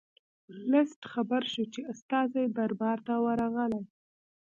ورلسټ 0.63 1.01
خبر 1.13 1.41
شو 1.53 1.63
چې 1.73 1.81
استازي 1.91 2.43
دربار 2.57 2.97
ته 3.07 3.13
ورغلي. 3.25 3.83